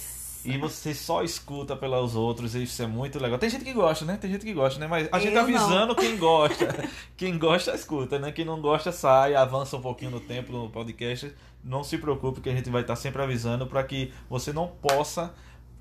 e 0.54 0.58
você 0.58 0.94
só 0.94 1.22
escuta 1.22 1.76
pelos 1.76 2.14
outros, 2.14 2.54
e 2.54 2.62
isso 2.62 2.82
é 2.82 2.86
muito 2.86 3.18
legal. 3.18 3.38
Tem 3.38 3.50
gente 3.50 3.64
que 3.64 3.72
gosta, 3.72 4.04
né? 4.04 4.16
Tem 4.16 4.30
gente 4.30 4.44
que 4.44 4.52
gosta, 4.52 4.78
né? 4.80 4.86
Mas 4.86 5.08
a 5.12 5.18
gente 5.18 5.34
Eu 5.34 5.42
avisando 5.42 5.94
quem 5.94 6.16
gosta. 6.16 6.88
quem 7.16 7.38
gosta, 7.38 7.74
escuta, 7.74 8.18
né? 8.18 8.32
Quem 8.32 8.44
não 8.44 8.60
gosta, 8.60 8.90
sai, 8.92 9.34
avança 9.34 9.76
um 9.76 9.80
pouquinho 9.80 10.10
no 10.10 10.20
tempo 10.20 10.52
no 10.52 10.68
podcast. 10.70 11.32
Não 11.62 11.82
se 11.84 11.98
preocupe 11.98 12.40
que 12.40 12.48
a 12.48 12.54
gente 12.54 12.70
vai 12.70 12.82
estar 12.82 12.96
sempre 12.96 13.20
avisando 13.22 13.66
para 13.66 13.82
que 13.84 14.12
você 14.30 14.52
não 14.52 14.68
possa 14.68 15.34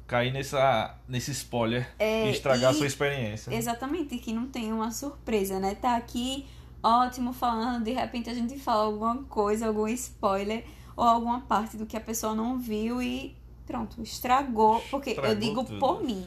cair 0.08 0.32
nessa, 0.32 0.96
nesse 1.08 1.32
spoiler 1.32 1.88
É, 2.00 2.28
e 2.28 2.32
estragar 2.32 2.70
a 2.72 2.74
e- 2.74 2.78
sua 2.78 2.88
experiência. 2.88 3.54
Exatamente, 3.54 4.18
que 4.18 4.32
não 4.34 4.48
tem 4.48 4.72
uma 4.72 4.90
surpresa, 4.92 5.60
né? 5.60 5.76
Tá 5.76 5.96
aqui 5.98 6.46
ótimo 6.82 7.34
falando, 7.34 7.84
de 7.84 7.92
repente 7.92 8.30
a 8.30 8.34
gente 8.34 8.58
fala 8.58 8.84
alguma 8.86 9.24
coisa, 9.24 9.68
algum 9.68 9.88
spoiler 9.90 10.64
ou 10.96 11.04
alguma 11.04 11.42
parte 11.42 11.76
do 11.76 11.86
que 11.86 11.98
a 11.98 12.00
pessoa 12.02 12.34
não 12.34 12.58
viu 12.58 13.02
e 13.02 13.36
pronto, 13.68 14.02
estragou. 14.02 14.82
Porque 14.90 15.10
eu 15.12 15.16
Estragou 15.16 15.36
digo 15.40 15.64
tudo. 15.64 15.80
por 15.80 16.04
mim. 16.04 16.26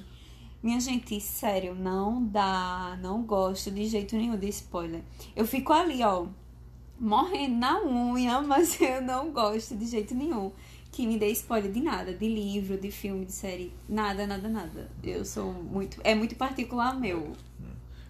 Minha 0.62 0.78
gente, 0.78 1.18
sério, 1.20 1.74
não 1.74 2.22
dá, 2.22 2.98
não 3.00 3.22
gosto 3.22 3.70
de 3.70 3.86
jeito 3.86 4.14
nenhum 4.14 4.36
de 4.36 4.48
spoiler. 4.48 5.00
Eu 5.34 5.46
fico 5.46 5.72
ali, 5.72 6.02
ó, 6.02 6.26
morrendo 7.00 7.56
na 7.56 7.82
unha, 7.82 8.42
mas 8.46 8.78
eu 8.78 9.00
não 9.00 9.32
gosto 9.32 9.74
de 9.74 9.86
jeito 9.86 10.14
nenhum 10.14 10.52
que 10.92 11.06
me 11.06 11.16
dê 11.18 11.28
spoiler 11.30 11.70
de 11.70 11.80
nada, 11.80 12.12
de 12.12 12.28
livro, 12.28 12.76
de 12.76 12.90
filme, 12.90 13.24
de 13.24 13.32
série, 13.32 13.72
nada, 13.88 14.26
nada, 14.26 14.48
nada. 14.48 14.90
Eu 15.02 15.24
sou 15.24 15.52
muito, 15.52 16.00
é 16.04 16.14
muito 16.14 16.34
particular 16.34 16.98
meu. 16.98 17.32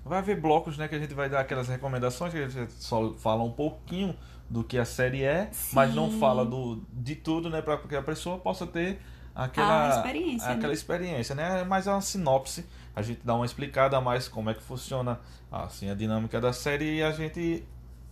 Vai 0.05 0.19
haver 0.19 0.41
blocos, 0.41 0.79
né, 0.79 0.89
que 0.89 0.95
a 0.95 0.99
gente 0.99 1.13
vai 1.13 1.29
dar 1.29 1.41
aquelas 1.41 1.69
recomendações, 1.69 2.33
que 2.33 2.39
a 2.39 2.49
gente 2.49 2.73
só 2.73 3.13
fala 3.15 3.45
um 3.45 3.53
pouquinho 3.53 4.17
do 4.49 4.65
que 4.65 4.79
a 4.79 4.85
série 4.85 5.23
é, 5.23 5.51
mas 5.73 5.95
não 5.95 6.11
Sim. 6.11 6.19
fala 6.19 6.45
do, 6.45 6.83
de 6.93 7.15
tudo, 7.15 7.49
né, 7.51 7.63
para 7.63 7.77
que 7.77 7.95
a 7.95 8.03
pessoa 8.03 8.39
possa 8.39 8.67
ter 8.67 8.99
aquela 9.45 9.89
experiência, 9.97 10.49
né? 10.49 10.55
aquela 10.55 10.73
experiência, 10.73 11.35
né? 11.35 11.65
Mas 11.65 11.87
é 11.87 11.91
uma 11.93 12.01
sinopse, 12.01 12.65
a 12.95 13.03
gente 13.03 13.21
dá 13.25 13.35
uma 13.35 13.45
explicada 13.45 13.97
a 13.97 14.01
mais 14.01 14.29
como 14.29 14.51
é 14.51 14.55
que 14.55 14.63
funciona 14.63 15.19
assim 15.51 15.91
a 15.91 15.95
dinâmica 15.95 16.41
da 16.41 16.53
série 16.53 16.97
e 16.99 17.03
a 17.03 17.11
gente 17.13 17.65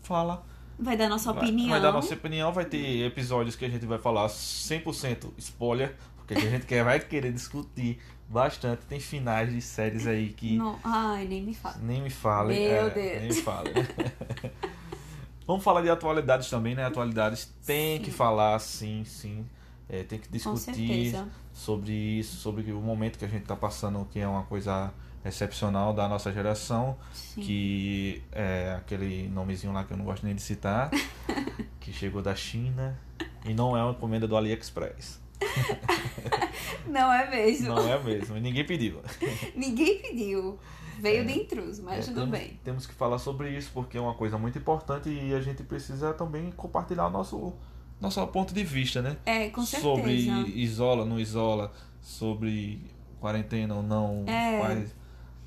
fala 0.03 0.45
Vai 0.81 0.97
dar 0.97 1.09
nossa 1.09 1.33
Vai- 1.33 1.43
opinião. 1.43 1.71
Vai 1.71 1.81
dar 1.81 1.93
nossa 1.93 2.15
opinião, 2.15 2.53
vai 2.53 2.65
ter 2.65 3.05
episódios 3.05 3.57
que 3.57 3.65
a 3.65 3.69
gente 3.69 3.85
vai 3.85 3.99
falar 3.99 4.29
100% 4.29 5.33
spoiler, 5.39 5.97
porque 6.17 6.35
a 6.35 6.41
gente 6.41 6.67
quer, 6.67 6.85
vai 6.85 7.01
querer 7.01 7.33
discutir 7.33 7.99
bastante. 8.29 8.83
Tem 8.87 9.01
finais 9.01 9.53
de 9.53 9.61
séries 9.61 10.07
aí 10.07 10.29
que 10.29 10.57
Não- 10.57 10.79
Ai, 10.85 11.27
nem 11.27 11.43
me 11.43 11.53
fala. 11.53 11.77
nem 11.83 12.01
me 12.01 12.11
falem. 12.11 12.61
Meu 12.69 12.87
é, 12.87 12.91
Deus. 12.91 13.19
Nem 13.21 13.29
me 13.29 13.35
falem. 13.35 13.75
Vamos 15.47 15.65
falar 15.65 15.81
de 15.83 15.91
atualidades 15.91 16.49
também, 16.51 16.75
né? 16.75 16.85
Atualidades 16.85 17.53
tem 17.67 18.01
que 18.01 18.11
falar, 18.11 18.59
sim, 18.59 19.03
sim. 19.05 19.47
É, 19.89 20.03
tem 20.03 20.19
que 20.19 20.29
discutir 20.29 21.15
sobre 21.53 21.93
isso, 21.93 22.37
sobre 22.37 22.71
o 22.73 22.81
momento 22.81 23.19
que 23.19 23.25
a 23.25 23.29
gente 23.29 23.43
está 23.43 23.57
passando, 23.57 24.05
que 24.11 24.19
é 24.21 24.29
uma 24.29 24.43
coisa 24.45 24.93
excepcional 25.25 25.93
da 25.93 26.07
nossa 26.09 26.33
geração 26.33 26.97
Sim. 27.13 27.41
que 27.43 28.23
é 28.31 28.75
aquele 28.77 29.29
nomezinho 29.29 29.73
lá 29.73 29.85
que 29.85 29.93
eu 29.93 29.97
não 29.97 30.05
gosto 30.05 30.25
nem 30.25 30.35
de 30.35 30.43
citar, 30.43 30.91
que 31.81 31.93
chegou 31.93 32.21
da 32.23 32.35
China 32.35 32.99
e 33.47 33.53
não 33.55 33.77
é 33.77 33.83
uma 33.83 33.93
encomenda 33.93 34.29
do 34.29 34.37
AliExpress. 34.37 35.21
Não 36.87 37.13
é 37.13 37.29
mesmo. 37.31 37.69
Não 37.75 37.89
é 37.93 38.03
mesmo, 38.03 38.37
e 38.37 38.41
ninguém 38.41 38.65
pediu. 38.65 39.01
Ninguém 39.55 39.99
pediu. 40.01 40.59
Veio 40.99 41.21
É. 41.21 41.25
de 41.25 41.39
intruso, 41.39 41.83
mas 41.83 42.05
É, 42.05 42.09
tudo 42.09 42.23
temos, 42.23 42.31
bem. 42.39 42.61
Temos 42.65 42.87
que 42.87 42.95
falar 42.95 43.19
sobre 43.19 43.57
isso 43.57 43.71
porque 43.73 43.97
é 43.97 44.01
uma 44.01 44.15
coisa 44.15 44.37
muito 44.37 44.59
importante 44.59 45.09
e 45.09 45.33
a 45.35 45.41
gente 45.41 45.63
precisa 45.63 46.13
também 46.13 46.51
compartilhar 46.53 47.07
o 47.07 47.11
nosso 47.11 47.53
nosso 48.01 48.25
ponto 48.29 48.55
de 48.55 48.65
vista, 48.65 49.03
né? 49.03 49.17
É, 49.27 49.49
com 49.51 49.63
certeza. 49.65 49.83
Sobre 49.83 50.13
isola, 50.13 51.05
não 51.05 51.19
isola, 51.19 51.73
sobre 52.01 52.81
quarentena 53.21 53.75
ou 53.75 53.83
não, 53.83 54.25
É. 54.27 54.61
faz, 54.61 54.95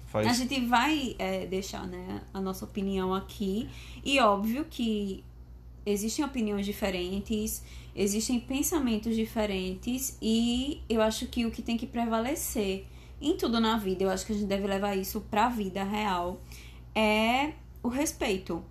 faz 0.08 0.27
A 0.27 0.34
gente 0.34 0.65
vai 0.65 1.15
é, 1.17 1.46
deixar 1.46 1.88
né, 1.88 2.22
a 2.34 2.41
nossa 2.41 2.65
opinião 2.65 3.13
aqui. 3.13 3.70
E 4.03 4.20
óbvio 4.20 4.65
que 4.70 5.24
existem 5.86 6.24
opiniões 6.24 6.65
diferentes, 6.65 7.63
existem 7.96 8.39
pensamentos 8.39 9.15
diferentes. 9.15 10.17
E 10.22 10.81
eu 10.89 11.01
acho 11.01 11.27
que 11.27 11.46
o 11.46 11.51
que 11.51 11.62
tem 11.62 11.77
que 11.77 11.88
prevalecer 11.88 12.86
em 13.22 13.38
tudo 13.38 13.60
na 13.60 13.77
vida, 13.77 14.03
eu 14.03 14.10
acho 14.10 14.25
que 14.25 14.34
a 14.34 14.36
gente 14.36 14.48
deve 14.48 14.67
levar 14.67 14.96
isso 14.96 15.22
pra 15.22 15.48
vida 15.48 15.84
real, 15.84 16.41
é 16.93 17.53
o 17.84 17.88
respeito, 17.88 18.63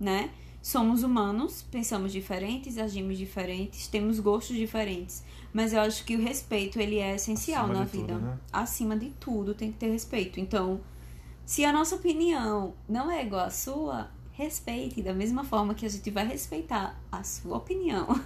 né? 0.00 0.30
Somos 0.68 1.02
humanos, 1.02 1.62
pensamos 1.62 2.12
diferentes, 2.12 2.76
agimos 2.76 3.16
diferentes, 3.16 3.88
temos 3.88 4.20
gostos 4.20 4.54
diferentes. 4.54 5.24
Mas 5.50 5.72
eu 5.72 5.80
acho 5.80 6.04
que 6.04 6.14
o 6.14 6.22
respeito, 6.22 6.78
ele 6.78 6.98
é 6.98 7.14
essencial 7.14 7.64
Acima 7.64 7.78
na 7.78 7.84
de 7.86 7.90
tudo, 7.90 8.06
vida. 8.06 8.18
né? 8.18 8.38
Acima 8.52 8.94
de 8.94 9.08
tudo, 9.18 9.54
tem 9.54 9.72
que 9.72 9.78
ter 9.78 9.90
respeito. 9.90 10.38
Então, 10.38 10.78
se 11.46 11.64
a 11.64 11.72
nossa 11.72 11.96
opinião 11.96 12.74
não 12.86 13.10
é 13.10 13.24
igual 13.24 13.46
à 13.46 13.50
sua, 13.50 14.10
respeite 14.32 15.00
da 15.00 15.14
mesma 15.14 15.42
forma 15.42 15.74
que 15.74 15.86
a 15.86 15.88
gente 15.88 16.10
vai 16.10 16.26
respeitar 16.26 17.00
a 17.10 17.24
sua 17.24 17.56
opinião. 17.56 18.06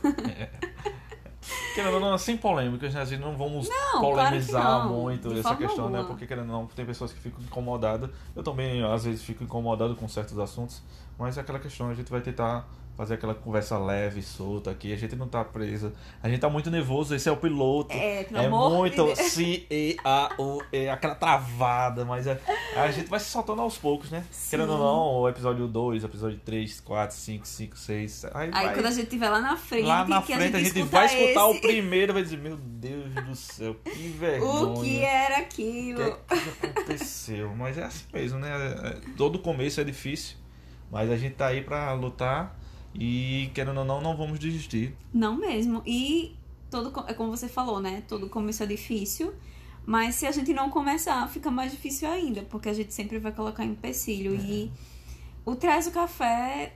Querendo 1.75 1.95
ou 1.95 2.01
não, 2.01 2.17
sem 2.19 2.37
polêmicas, 2.37 2.95
né? 2.95 3.01
A 3.01 3.05
gente 3.05 3.21
não 3.21 3.37
vamos 3.37 3.69
Não, 3.69 4.01
polemizar 4.01 4.63
claro 4.63 4.89
não, 4.89 5.01
muito 5.01 5.33
essa 5.33 5.57
questão, 5.57 5.91
né? 5.91 5.99
alguma. 5.99 6.05
Porque 6.05 6.27
querendo 6.27 6.53
ou 6.53 6.61
não, 6.61 6.67
tem 6.67 6.85
pessoas 6.85 7.13
que 7.13 7.21
ficam 7.21 7.43
incomodadas. 7.43 8.11
Eu 8.35 8.43
também, 8.43 8.83
às 8.85 9.05
vezes, 9.05 9.23
fico 9.23 9.43
incomodado 9.43 9.97
com 9.97 10.07
certos 10.09 10.39
assuntos. 10.39 10.83
Mas 11.23 11.39
é 11.39 11.41
aquela 11.41 11.59
questão, 11.61 11.89
a 11.89 11.95
gente 11.95 12.11
vai 12.11 12.21
tentar 12.21 12.69
fazer 12.97 13.15
aquela 13.15 13.35
conversa 13.35 13.79
leve, 13.79 14.23
solta 14.23 14.71
aqui. 14.71 14.93
A 14.93 14.97
gente 14.97 15.17
não 15.17 15.27
tá 15.27 15.43
presa. 15.43 15.93
A 16.23 16.29
gente 16.29 16.41
tá 16.41 16.51
muito 16.51 16.71
nervoso, 16.71 17.15
esse 17.15 17.29
é 17.29 17.33
o 17.33 17.37
piloto. 17.37 17.93
É, 17.97 18.25
pelo 18.25 18.41
É 18.41 18.47
amor 18.47 18.71
muito 18.71 19.17
se, 19.17 19.67
e, 19.71 19.97
a, 20.05 20.35
o, 20.37 20.63
e, 20.73 20.89
aquela 20.89 21.15
travada, 21.15 22.05
mas 22.05 22.27
é, 22.27 22.39
a 22.77 22.91
gente 22.91 23.09
vai 23.09 23.19
se 23.19 23.31
soltando 23.31 23.63
aos 23.63 23.79
poucos, 23.79 24.11
né? 24.11 24.25
Sim. 24.31 24.51
Querendo 24.51 24.73
ou 24.73 24.79
não, 24.79 25.21
o 25.23 25.29
episódio 25.29 25.67
2, 25.67 26.05
episódio 26.05 26.39
3, 26.45 26.81
4, 26.81 27.17
5, 27.17 27.47
5, 27.47 27.79
6. 27.79 28.25
Aí, 28.27 28.51
Aí 28.53 28.67
vai, 28.67 28.75
quando 28.75 28.87
a 28.87 28.91
gente 28.91 29.05
estiver 29.05 29.31
lá 29.31 29.41
na 29.41 29.57
frente, 29.57 29.87
lá 29.87 30.05
na 30.07 30.21
frente 30.21 30.33
a 30.35 30.59
a 30.59 30.61
gente, 30.61 30.65
gente, 30.67 30.79
escuta 30.81 30.97
vai 30.97 31.07
escutar 31.07 31.49
esse, 31.49 31.59
o 31.59 31.61
primeiro 31.63 32.13
e 32.13 32.15
vai 32.15 32.23
dizer: 32.23 32.39
Meu 32.39 32.57
Deus 32.57 33.15
do 33.15 33.35
céu, 33.37 33.75
que 33.85 34.09
vergonha. 34.09 34.69
o 34.69 34.83
que 34.83 35.01
era 35.01 35.37
O 35.37 35.41
aquilo. 35.41 35.99
que, 36.29 36.35
é 36.35 36.37
que 36.37 36.67
aconteceu? 36.67 37.55
Mas 37.57 37.79
é 37.79 37.85
assim 37.85 38.05
mesmo, 38.13 38.39
né? 38.39 38.51
É- 38.53 39.13
Todo 39.17 39.39
começo 39.39 39.81
é 39.81 39.85
difícil, 39.85 40.37
mas 40.93 41.11
a 41.11 41.17
gente 41.17 41.35
tá 41.37 41.47
aí 41.47 41.63
pra 41.63 41.93
lutar 41.95 42.61
e, 42.95 43.51
querendo 43.55 43.79
ou 43.79 43.85
não, 43.85 44.03
não 44.03 44.15
vamos 44.15 44.39
desistir. 44.39 44.95
Não 45.13 45.35
mesmo. 45.35 45.83
E 45.87 46.37
todo, 46.71 46.93
é 47.09 47.15
como 47.15 47.31
você 47.35 47.49
falou, 47.49 47.81
né? 47.81 48.03
Todo 48.07 48.29
começo 48.29 48.63
é 48.63 48.67
difícil. 48.67 49.33
Mas 49.87 50.17
se 50.17 50.27
a 50.27 50.31
gente 50.31 50.53
não 50.53 50.69
começar, 50.71 51.27
fica 51.29 51.51
mais 51.51 51.73
difícil 51.73 52.09
ainda, 52.09 52.43
porque 52.43 52.69
a 52.69 52.75
gente 52.75 52.93
sempre 52.93 53.19
vai 53.19 53.33
colocar 53.33 53.65
empecilho. 53.65 54.35
E 54.35 54.71
o 55.45 55.57
Traz 55.57 55.87
o 55.87 55.91
Café 55.91 56.75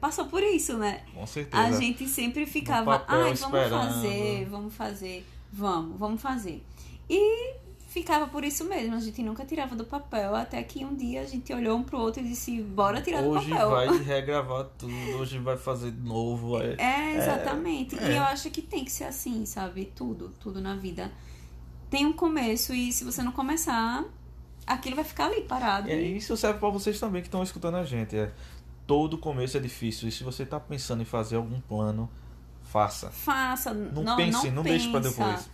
passou 0.00 0.26
por 0.26 0.42
isso, 0.42 0.78
né? 0.78 1.02
Com 1.12 1.26
certeza. 1.26 1.62
A 1.62 1.72
gente 1.72 2.06
sempre 2.06 2.46
ficava, 2.46 3.04
ai, 3.08 3.34
vamos 3.34 3.40
esperando." 3.40 3.70
fazer, 3.70 4.46
vamos 4.48 4.74
fazer, 4.74 5.26
vamos, 5.52 5.98
vamos 5.98 6.22
fazer. 6.22 6.62
E 7.10 7.54
ficava 7.88 8.26
por 8.28 8.44
isso 8.44 8.64
mesmo, 8.66 8.94
a 8.94 9.00
gente 9.00 9.22
nunca 9.22 9.44
tirava 9.44 9.74
do 9.74 9.84
papel, 9.84 10.36
até 10.36 10.62
que 10.62 10.84
um 10.84 10.94
dia 10.94 11.22
a 11.22 11.24
gente 11.24 11.52
olhou 11.52 11.76
um 11.78 11.82
pro 11.82 11.98
outro 11.98 12.22
e 12.22 12.28
disse, 12.28 12.62
bora 12.62 13.00
tirar 13.02 13.22
do 13.22 13.30
Hoje 13.30 13.50
papel. 13.50 13.70
vai 13.70 13.98
regravar 13.98 14.66
tudo, 14.78 14.92
hoje 15.18 15.38
vai 15.38 15.56
fazer 15.56 15.90
de 15.90 16.00
novo. 16.06 16.60
É, 16.62 16.76
É, 16.78 17.16
exatamente. 17.16 17.98
é. 17.98 18.12
E 18.12 18.16
eu 18.16 18.22
acho 18.22 18.50
que 18.50 18.62
tem 18.62 18.84
que 18.84 18.92
ser 18.92 19.04
assim, 19.04 19.44
sabe? 19.46 19.90
Tudo, 19.96 20.32
tudo 20.38 20.60
na 20.60 20.76
vida 20.76 21.10
tem 21.90 22.06
um 22.06 22.12
começo 22.12 22.74
e 22.74 22.92
se 22.92 23.02
você 23.02 23.22
não 23.22 23.32
começar, 23.32 24.04
aquilo 24.66 24.94
vai 24.94 25.04
ficar 25.04 25.26
ali 25.26 25.40
parado. 25.40 25.88
É, 25.88 25.94
isso 25.98 26.36
serve 26.36 26.58
pra 26.60 26.68
vocês 26.68 27.00
também 27.00 27.22
que 27.22 27.28
estão 27.28 27.42
escutando 27.42 27.76
a 27.78 27.84
gente. 27.84 28.14
É, 28.14 28.30
todo 28.86 29.16
começo 29.16 29.56
é 29.56 29.60
difícil. 29.60 30.06
E 30.08 30.12
se 30.12 30.22
você 30.22 30.44
tá 30.44 30.60
pensando 30.60 31.00
em 31.00 31.06
fazer 31.06 31.36
algum 31.36 31.58
plano, 31.62 32.08
faça. 32.64 33.08
Faça, 33.10 33.72
Não, 33.72 34.02
não, 34.02 34.16
pense, 34.16 34.48
não, 34.48 34.56
não, 34.56 34.62
deixe 34.62 34.90
pra 34.90 35.00
pensa. 35.00 35.16
depois. 35.24 35.50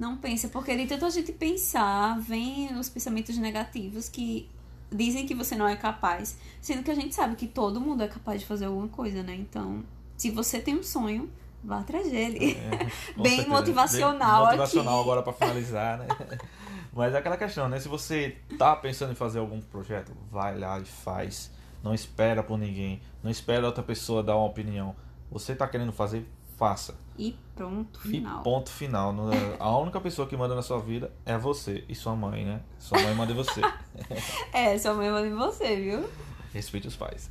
Não 0.00 0.16
pensa, 0.16 0.48
porque 0.48 0.74
de 0.74 0.86
tanto 0.86 1.04
a 1.04 1.10
gente 1.10 1.30
pensar, 1.30 2.18
vem 2.18 2.74
os 2.78 2.88
pensamentos 2.88 3.36
negativos 3.36 4.08
que 4.08 4.48
dizem 4.90 5.26
que 5.26 5.34
você 5.34 5.54
não 5.54 5.68
é 5.68 5.76
capaz, 5.76 6.38
sendo 6.58 6.82
que 6.82 6.90
a 6.90 6.94
gente 6.94 7.14
sabe 7.14 7.36
que 7.36 7.46
todo 7.46 7.78
mundo 7.78 8.02
é 8.02 8.08
capaz 8.08 8.40
de 8.40 8.46
fazer 8.46 8.64
alguma 8.64 8.88
coisa, 8.88 9.22
né? 9.22 9.34
Então, 9.34 9.84
se 10.16 10.30
você 10.30 10.58
tem 10.58 10.74
um 10.74 10.82
sonho, 10.82 11.30
vá 11.62 11.80
atrás 11.80 12.10
dele. 12.10 12.56
É, 12.56 12.78
Bem 13.20 13.36
certeza. 13.36 13.48
motivacional 13.48 14.46
Bem 14.46 14.56
motivacional 14.56 14.94
aqui. 14.94 15.02
agora 15.02 15.22
pra 15.22 15.34
finalizar, 15.34 15.98
né? 15.98 16.06
Mas 16.94 17.12
é 17.12 17.18
aquela 17.18 17.36
questão, 17.36 17.68
né? 17.68 17.78
Se 17.78 17.86
você 17.86 18.38
tá 18.58 18.74
pensando 18.74 19.12
em 19.12 19.14
fazer 19.14 19.38
algum 19.38 19.60
projeto, 19.60 20.12
vai 20.32 20.58
lá 20.58 20.80
e 20.80 20.84
faz. 20.86 21.50
Não 21.82 21.92
espera 21.92 22.42
por 22.42 22.58
ninguém. 22.58 23.02
Não 23.22 23.30
espera 23.30 23.66
outra 23.66 23.82
pessoa 23.82 24.22
dar 24.22 24.34
uma 24.34 24.46
opinião. 24.46 24.96
Você 25.30 25.54
tá 25.54 25.68
querendo 25.68 25.92
fazer, 25.92 26.26
faça. 26.60 26.94
E 27.18 27.34
pronto, 27.56 27.98
E 28.04 28.08
final. 28.10 28.42
ponto 28.42 28.70
final. 28.70 29.14
A 29.58 29.78
única 29.78 29.98
pessoa 29.98 30.28
que 30.28 30.36
manda 30.36 30.54
na 30.54 30.60
sua 30.62 30.78
vida 30.78 31.10
é 31.24 31.38
você 31.38 31.84
e 31.88 31.94
sua 31.94 32.14
mãe, 32.14 32.44
né? 32.44 32.60
Sua 32.78 33.00
mãe 33.00 33.14
manda 33.14 33.32
em 33.32 33.34
você. 33.34 33.62
É, 34.52 34.76
só 34.78 34.94
mesmo 34.94 35.18
em 35.18 35.34
você, 35.34 35.76
viu? 35.76 36.08
Respeite 36.52 36.86
os 36.88 36.96
pais. 36.96 37.30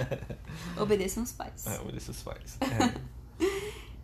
Obedeçam 0.80 1.22
os 1.22 1.32
pais. 1.32 1.66
É, 1.66 1.80
obedeça 1.80 2.10
os 2.12 2.22
pais. 2.22 2.56
É. 2.62 3.44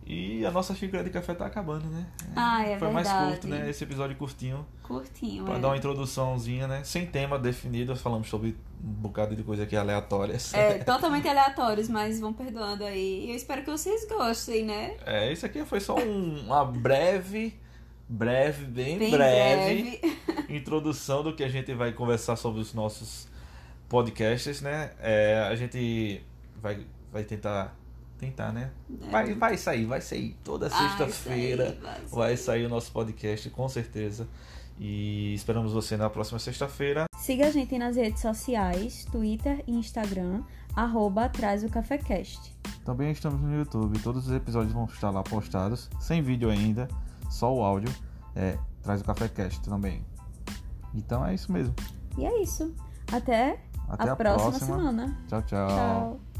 E 0.05 0.45
a 0.45 0.51
nossa 0.51 0.75
xícara 0.75 1.03
de 1.03 1.09
café 1.09 1.33
tá 1.33 1.45
acabando, 1.45 1.85
né? 1.89 2.05
Ah, 2.35 2.61
é 2.65 2.77
Foi 2.77 2.91
mais 2.91 3.07
verdade. 3.07 3.31
curto, 3.31 3.47
né? 3.47 3.69
Esse 3.69 3.83
episódio 3.85 4.15
curtinho. 4.17 4.65
Curtinho, 4.83 5.45
Pra 5.45 5.55
é. 5.55 5.59
dar 5.59 5.69
uma 5.69 5.77
introduçãozinha, 5.77 6.67
né? 6.67 6.83
Sem 6.83 7.05
tema 7.05 7.39
definido, 7.39 7.95
falamos 7.95 8.27
sobre 8.27 8.49
um 8.83 8.87
bocado 8.91 9.33
de 9.35 9.43
coisa 9.43 9.63
aqui 9.63 9.75
aleatórias. 9.77 10.53
É, 10.53 10.79
totalmente 10.79 11.27
aleatórios, 11.27 11.87
mas 11.87 12.19
vão 12.19 12.33
perdoando 12.33 12.83
aí. 12.83 13.29
Eu 13.29 13.35
espero 13.35 13.63
que 13.63 13.71
vocês 13.71 14.05
gostem, 14.07 14.65
né? 14.65 14.97
É, 15.05 15.31
isso 15.31 15.45
aqui 15.45 15.63
foi 15.63 15.79
só 15.79 15.95
um- 15.97 16.43
uma 16.47 16.65
breve, 16.65 17.57
breve, 18.09 18.65
bem, 18.65 18.99
Bem 18.99 19.09
breve, 19.11 19.99
breve. 20.01 20.19
introdução 20.53 21.23
do 21.23 21.33
que 21.33 21.43
a 21.45 21.49
gente 21.49 21.73
vai 21.73 21.93
conversar 21.93 22.35
sobre 22.35 22.59
os 22.59 22.73
nossos 22.73 23.27
podcasts, 23.87 24.61
né? 24.61 24.91
É, 24.99 25.47
a 25.49 25.55
gente 25.55 26.21
vai, 26.61 26.85
vai 27.11 27.23
tentar, 27.23 27.73
tentar, 28.25 28.51
né? 28.51 28.71
Vai, 29.11 29.33
vai 29.33 29.57
sair, 29.57 29.85
vai 29.85 30.01
sair 30.01 30.37
toda 30.43 30.69
sexta-feira. 30.69 31.77
vai 31.81 32.01
Vai 32.11 32.37
sair 32.37 32.65
o 32.65 32.69
nosso 32.69 32.91
podcast, 32.91 33.49
com 33.49 33.67
certeza. 33.67 34.27
E 34.79 35.33
esperamos 35.33 35.71
você 35.71 35.95
na 35.97 36.09
próxima 36.09 36.39
sexta-feira. 36.39 37.05
Siga 37.17 37.47
a 37.47 37.51
gente 37.51 37.77
nas 37.77 37.95
redes 37.95 38.21
sociais, 38.21 39.05
Twitter 39.11 39.63
e 39.67 39.73
Instagram, 39.73 40.41
arroba 40.75 41.29
Traz 41.29 41.63
o 41.63 41.69
Cafécast. 41.69 42.55
Também 42.83 43.11
estamos 43.11 43.39
no 43.39 43.55
YouTube, 43.55 43.99
todos 43.99 44.27
os 44.27 44.33
episódios 44.33 44.73
vão 44.73 44.85
estar 44.85 45.09
lá 45.09 45.23
postados, 45.23 45.89
sem 45.99 46.21
vídeo 46.21 46.49
ainda, 46.49 46.87
só 47.29 47.53
o 47.53 47.63
áudio. 47.63 47.93
É, 48.35 48.57
traz 48.81 49.01
o 49.01 49.05
Café 49.05 49.27
Cast 49.27 49.61
também. 49.61 50.03
Então 50.93 51.25
é 51.25 51.33
isso 51.33 51.51
mesmo. 51.51 51.73
E 52.17 52.25
é 52.25 52.41
isso. 52.41 52.73
Até, 53.11 53.59
Até 53.87 54.09
a, 54.09 54.13
a, 54.13 54.15
próxima, 54.15 54.49
próxima. 54.51 54.77
semana. 54.77 55.17
Tchau, 55.27 55.41
tchau. 55.43 55.67
Tchau. 55.67 56.32